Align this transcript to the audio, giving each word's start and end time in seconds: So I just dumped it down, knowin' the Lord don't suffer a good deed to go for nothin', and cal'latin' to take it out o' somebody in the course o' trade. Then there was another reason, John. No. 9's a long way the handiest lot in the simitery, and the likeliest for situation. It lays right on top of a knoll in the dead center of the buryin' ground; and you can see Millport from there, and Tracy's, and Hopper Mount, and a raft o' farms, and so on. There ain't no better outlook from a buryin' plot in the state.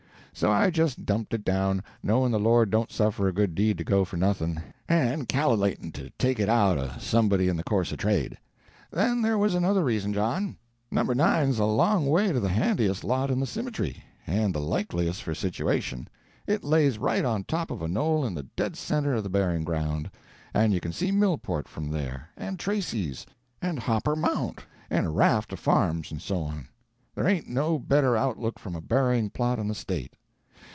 So 0.33 0.49
I 0.49 0.71
just 0.71 1.05
dumped 1.05 1.33
it 1.33 1.43
down, 1.43 1.83
knowin' 2.01 2.31
the 2.31 2.39
Lord 2.39 2.71
don't 2.71 2.89
suffer 2.91 3.27
a 3.27 3.33
good 3.33 3.53
deed 3.53 3.77
to 3.77 3.83
go 3.83 4.05
for 4.05 4.15
nothin', 4.15 4.61
and 4.87 5.27
cal'latin' 5.27 5.91
to 5.93 6.09
take 6.11 6.39
it 6.39 6.47
out 6.47 6.77
o' 6.79 6.93
somebody 6.99 7.49
in 7.49 7.57
the 7.57 7.63
course 7.65 7.91
o' 7.91 7.97
trade. 7.97 8.37
Then 8.91 9.21
there 9.21 9.37
was 9.37 9.53
another 9.53 9.83
reason, 9.83 10.13
John. 10.13 10.57
No. 10.89 11.03
9's 11.03 11.59
a 11.59 11.65
long 11.65 12.07
way 12.07 12.31
the 12.31 12.47
handiest 12.49 13.03
lot 13.03 13.29
in 13.29 13.41
the 13.41 13.45
simitery, 13.45 14.03
and 14.25 14.55
the 14.55 14.61
likeliest 14.61 15.21
for 15.21 15.35
situation. 15.35 16.07
It 16.47 16.63
lays 16.63 16.97
right 16.97 17.25
on 17.25 17.43
top 17.43 17.69
of 17.69 17.81
a 17.81 17.89
knoll 17.89 18.25
in 18.25 18.33
the 18.33 18.47
dead 18.55 18.77
center 18.77 19.13
of 19.13 19.23
the 19.23 19.29
buryin' 19.29 19.65
ground; 19.65 20.09
and 20.53 20.73
you 20.73 20.79
can 20.79 20.93
see 20.93 21.11
Millport 21.11 21.67
from 21.67 21.89
there, 21.91 22.29
and 22.37 22.57
Tracy's, 22.57 23.25
and 23.61 23.77
Hopper 23.79 24.15
Mount, 24.15 24.65
and 24.89 25.05
a 25.05 25.09
raft 25.09 25.51
o' 25.53 25.57
farms, 25.57 26.09
and 26.09 26.21
so 26.21 26.41
on. 26.43 26.69
There 27.15 27.27
ain't 27.27 27.49
no 27.49 27.77
better 27.77 28.15
outlook 28.15 28.57
from 28.59 28.75
a 28.75 28.81
buryin' 28.81 29.29
plot 29.31 29.59
in 29.59 29.67
the 29.67 29.75
state. 29.75 30.13